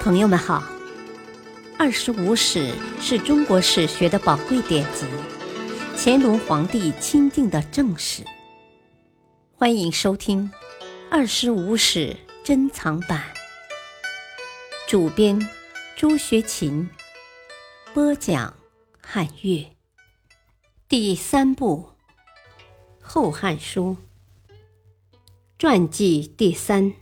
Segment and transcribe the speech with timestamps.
[0.00, 0.60] 朋友们好，
[1.76, 5.04] 《二十五史》是中国史学的宝贵典籍，
[5.96, 8.22] 乾隆皇帝钦定的正史。
[9.56, 10.48] 欢迎收听
[11.10, 13.20] 《二十五史珍藏版》，
[14.88, 15.48] 主编
[15.96, 16.88] 朱学勤，
[17.92, 18.54] 播讲
[19.02, 19.66] 汉乐，
[20.88, 21.90] 第三部
[23.02, 23.96] 《后汉书》
[25.58, 26.92] 传记第三，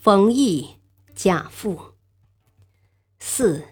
[0.00, 0.74] 冯异。
[1.14, 1.87] 贾父
[3.30, 3.62] 四，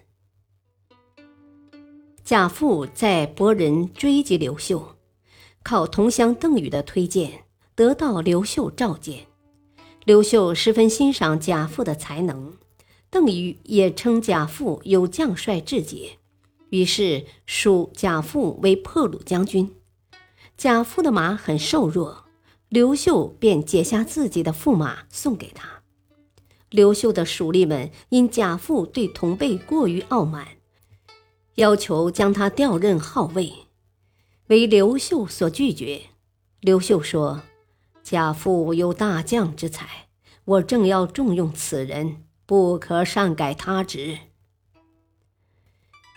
[2.23, 4.95] 贾父在博人追击刘秀，
[5.63, 7.43] 靠同乡邓禹的推荐，
[7.75, 9.25] 得到刘秀召见。
[10.05, 12.53] 刘秀十分欣赏贾父的才能，
[13.09, 16.19] 邓禹也称贾复有将帅志节，
[16.69, 19.75] 于是属贾父为破虏将军。
[20.55, 22.25] 贾父的马很瘦弱，
[22.69, 25.76] 刘秀便解下自己的驸马送给他。
[26.69, 30.47] 刘秀的属吏们因贾父对同辈过于傲慢，
[31.55, 33.53] 要求将他调任号尉，
[34.47, 36.01] 为刘秀所拒绝。
[36.59, 37.43] 刘秀说
[38.03, 40.07] ：“贾复有大将之才，
[40.43, 44.17] 我正要重用此人，不可擅改他职。”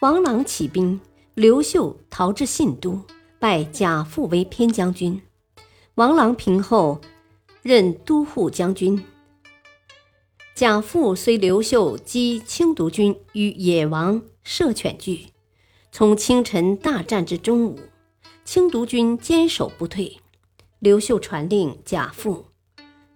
[0.02, 1.00] 王朗起兵，
[1.34, 3.02] 刘秀逃至信都，
[3.38, 5.22] 拜贾父为偏将军。
[5.94, 7.00] 王朗平后，
[7.62, 9.04] 任都护将军。
[10.54, 15.28] 贾父随刘秀击青毒军与野王射犬聚，
[15.90, 17.78] 从清晨大战至中午，
[18.44, 20.18] 青毒军坚守不退。
[20.78, 22.46] 刘秀传令贾父，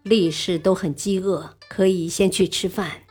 [0.03, 3.03] 力士都很饥饿，可以先去吃饭。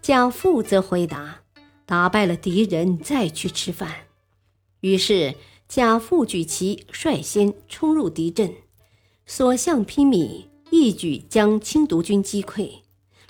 [0.00, 1.40] 贾父则回答：
[1.84, 4.06] 打败了敌人再去吃饭。
[4.80, 5.34] 于是
[5.68, 8.54] 贾父举旗率先冲入敌阵，
[9.26, 12.82] 所向披靡，一举将青毒军击溃。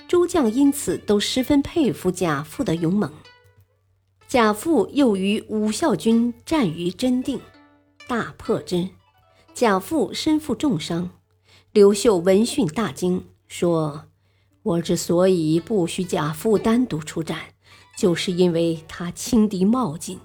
[0.09, 3.13] 诸将因此都十分佩服贾父的勇猛。
[4.27, 7.39] 贾父又与武孝军战于真定，
[8.09, 8.89] 大破之。
[9.53, 11.11] 贾父身负重伤。
[11.73, 14.07] 刘秀闻讯大惊，说
[14.65, 17.39] ：“我之所以不许贾父单独出战，
[17.97, 20.19] 就是因为他轻敌冒进。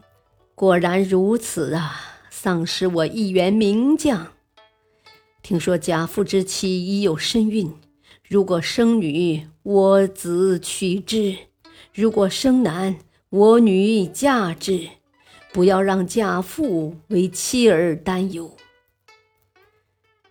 [0.55, 1.99] 果然如此啊！
[2.29, 4.27] 丧失我一员名将。
[5.41, 7.73] 听说贾父之妻已有身孕。”
[8.25, 11.37] 如果生女，我子娶之；
[11.93, 12.97] 如果生男，
[13.29, 14.89] 我女嫁之。
[15.53, 18.57] 不要让贾父为妻儿担忧。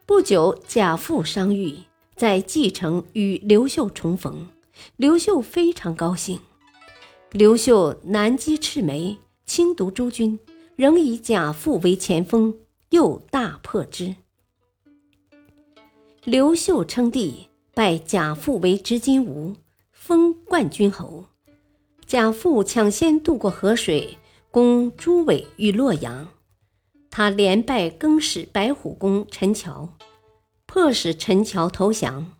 [0.04, 1.78] 不久，贾父伤愈，
[2.16, 4.48] 在蓟城与刘秀重逢，
[4.96, 6.40] 刘秀非常高兴。
[7.30, 9.16] 刘秀南击赤眉，
[9.46, 10.40] 轻毒诸军，
[10.74, 12.58] 仍以贾父为前锋，
[12.90, 14.16] 又大破之。
[16.24, 17.51] 刘秀称帝。
[17.74, 19.56] 拜贾父为执金吾，
[19.92, 21.24] 封冠军侯。
[22.04, 24.18] 贾父抢先渡过河水，
[24.50, 26.28] 攻朱伟于洛阳。
[27.10, 29.88] 他连败更始白虎公陈桥，
[30.66, 32.34] 迫使陈桥投降。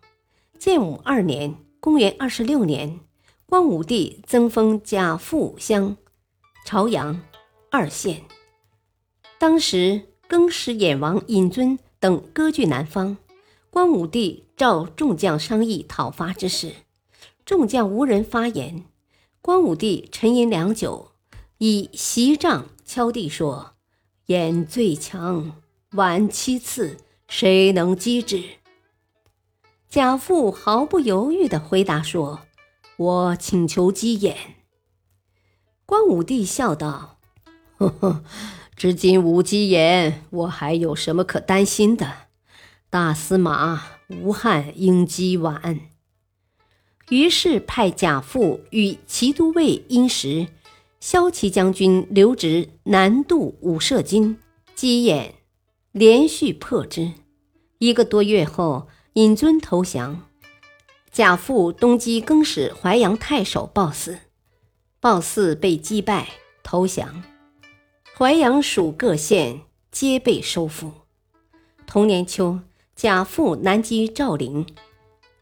[0.59, 2.99] 建武二年（公元二十六年），
[3.47, 5.97] 光武帝增封贾父乡
[6.63, 7.19] 朝阳
[7.71, 8.21] 二县。
[9.39, 13.17] 当时更始衍王尹尊等割据南方。
[13.73, 16.73] 光武帝召众将商议讨伐之事，
[17.43, 18.85] 众将无人发言。
[19.41, 21.13] 光武帝沉吟良久，
[21.57, 23.73] 以席杖敲地说
[24.27, 25.53] ：“燕最强，
[25.93, 26.97] 晚七次，
[27.27, 28.43] 谁能击之？”
[29.89, 32.41] 贾父毫不犹豫地回答说
[32.97, 34.37] ：“我请求击燕。”
[35.87, 37.17] 光武帝笑道
[37.77, 38.23] ：“呵呵，
[38.75, 42.17] 至今无击燕，我还有什么可担心的？”
[42.93, 43.81] 大司马
[44.21, 45.79] 吴汉应机晚，
[47.09, 50.49] 于是派贾父与骑都尉殷实、
[50.99, 54.37] 骁骑将军刘植南渡五射津，
[54.75, 55.33] 击燕，
[55.91, 57.13] 连续破之。
[57.79, 60.29] 一个多月后，尹尊投降。
[61.11, 64.19] 贾父东击更始淮阳太守鲍姒，
[64.99, 66.29] 鲍姒被击败
[66.61, 67.23] 投降。
[68.15, 70.91] 淮阳属各县皆被收复。
[71.87, 72.59] 同年秋。
[72.95, 74.65] 贾父南击赵陵，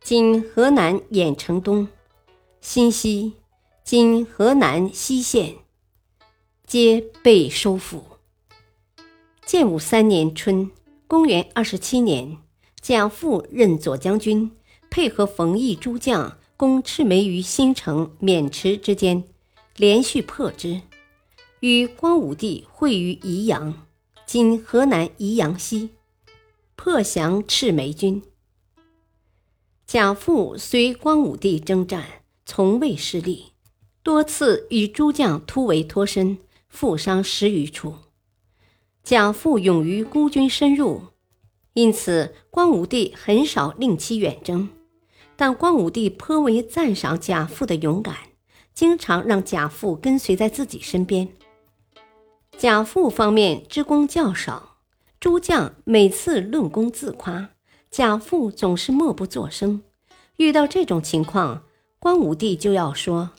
[0.02, 1.88] 今河南偃城东、
[2.60, 3.34] 新息
[3.84, 5.58] （今河南西县）
[6.66, 8.04] 皆被收复。
[9.46, 10.72] 建武三年春
[11.08, 12.38] （公元二十七年），
[12.82, 14.50] 贾父任左将军，
[14.90, 19.24] 配合冯异诸将攻赤眉于新城渑池之间，
[19.76, 20.82] 连续破之，
[21.60, 23.86] 与光武帝会于宜阳
[24.26, 25.90] （今河南宜阳西）。
[26.84, 28.24] 破降赤眉军。
[29.86, 33.52] 贾父随光武帝征战，从未失利，
[34.02, 36.40] 多次与诸将突围脱身，
[36.70, 37.94] 负伤十余处。
[39.04, 41.04] 贾父勇于孤军深入，
[41.74, 44.68] 因此光武帝很少令其远征。
[45.36, 48.16] 但光武帝颇为赞赏贾父的勇敢，
[48.74, 51.30] 经常让贾父跟随在自己身边。
[52.58, 54.71] 贾父方面之功较少，
[55.22, 57.52] 诸将每次论功自夸，
[57.92, 59.84] 贾父总是默不作声。
[60.38, 61.64] 遇到这种情况，
[62.00, 63.30] 光武帝就要说：“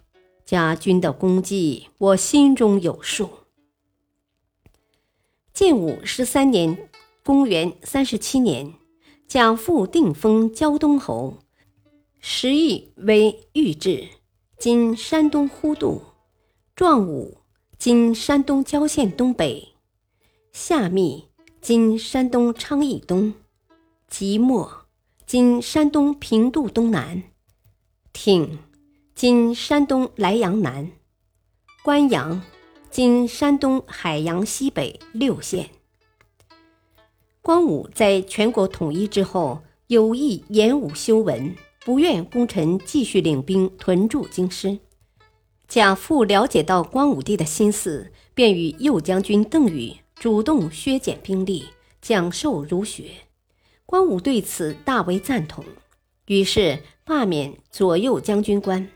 [0.47, 3.31] 家军的功绩，我心中有数。”
[5.53, 6.89] 建武十三年
[7.25, 8.75] （公元三十七年），
[9.27, 11.39] 贾父定封胶东侯，
[12.21, 14.07] 时邑为豫制
[14.57, 16.01] （今山东呼度），
[16.77, 17.39] 壮武
[17.77, 19.75] （今山东郊县东北），
[20.55, 21.25] 下密
[21.63, 23.35] （今山东昌邑东），
[24.11, 24.87] 即墨
[25.25, 27.23] （今山东平度东南），
[28.13, 28.59] 挺
[29.15, 30.91] （今山东莱阳南），
[31.85, 32.43] 关阳。
[32.91, 35.71] 今山东海阳西北六县。
[37.41, 41.55] 光武在全国统一之后，有意演武修文，
[41.85, 44.81] 不愿功臣继续领兵屯驻京师。
[45.69, 51.65] 贾父了解到光武帝的心思，便与右将军邓禹主动削减兵力，
[52.01, 53.07] 讲授儒学。
[53.85, 55.65] 光武对此大为赞同，
[56.27, 58.89] 于是罢免左右将军官。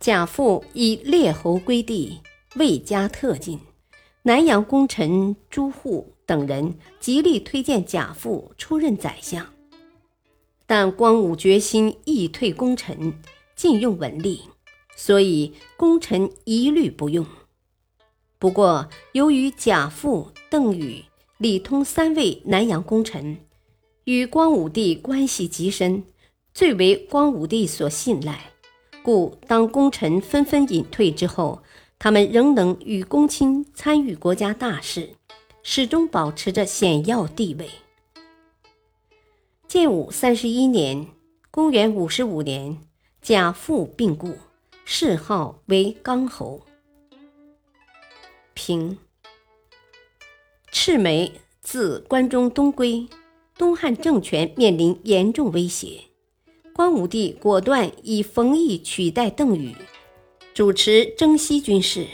[0.00, 2.18] 贾父以列侯归地。
[2.56, 3.60] 魏家特进，
[4.22, 9.46] 南阳功臣朱户等人极力推荐贾父出任宰相，
[10.66, 13.20] 但光武决心易退功臣，
[13.54, 14.40] 禁用文吏，
[14.96, 17.24] 所以功臣一律不用。
[18.44, 21.02] 不过，由于贾父、邓禹、
[21.38, 23.38] 李通三位南阳功臣
[24.04, 26.04] 与光武帝关系极深，
[26.52, 28.50] 最为光武帝所信赖，
[29.02, 31.62] 故当功臣纷纷隐退之后。
[31.98, 35.14] 他们仍能与公卿参与国家大事，
[35.62, 37.70] 始终保持着显要地位。
[39.66, 41.06] 建武三十一年
[41.50, 42.76] （公元五十五年），
[43.22, 44.36] 贾父病故，
[44.84, 46.60] 谥号为刚侯。
[48.54, 48.96] 平。
[50.72, 53.06] 赤眉自关中东归，
[53.56, 56.00] 东汉政权面临严重威胁，
[56.74, 59.74] 光武帝果断以冯异取代邓禹。
[60.52, 62.06] 主持征西军事，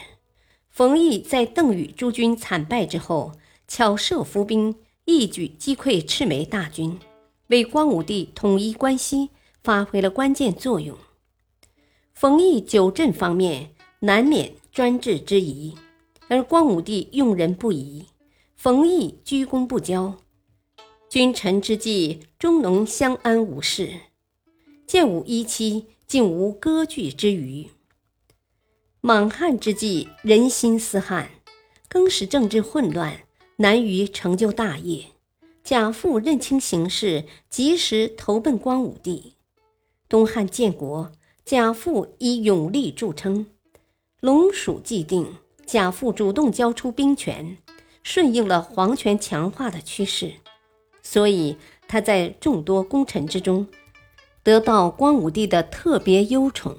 [0.70, 3.32] 冯异在邓禹诸军惨败之后，
[3.68, 6.98] 巧设伏兵，一举击溃赤眉大军，
[7.48, 9.28] 为光武帝统一关西
[9.62, 10.96] 发挥了关键作用。
[12.14, 15.74] 冯异久镇方面难免专制之疑，
[16.30, 18.06] 而光武帝用人不疑，
[18.54, 20.14] 冯异居功不骄，
[21.08, 23.90] 君臣之际终能相安无事。
[24.86, 27.66] 建武一期竟无割据之余。
[29.00, 31.32] 莽汉之际，人心思汉，
[31.88, 33.22] 更使政治混乱，
[33.56, 35.06] 难于成就大业。
[35.64, 39.34] 贾父认清形势，及时投奔光武帝。
[40.08, 41.10] 东汉建国，
[41.44, 43.46] 贾父以勇力著称。
[44.20, 45.34] 龙蜀既定，
[45.70, 47.56] 贾父主动交出兵权，
[48.02, 50.34] 顺应了皇权强化的趋势，
[51.00, 51.56] 所以
[51.86, 53.68] 他在众多功臣之中，
[54.42, 56.78] 得到光武帝的特别优宠。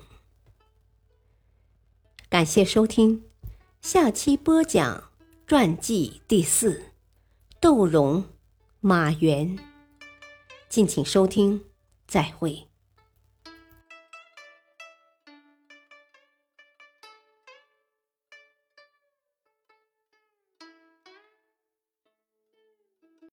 [2.27, 3.23] 感谢收听，
[3.81, 5.05] 下期播讲
[5.47, 6.83] 传记第四，
[7.61, 8.25] 窦融、
[8.81, 9.57] 马援。
[10.67, 11.63] 敬请收听，
[12.07, 12.70] 再会。